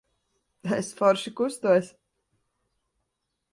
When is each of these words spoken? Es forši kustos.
Es 0.77 0.89
forši 1.01 1.33
kustos. 1.41 1.93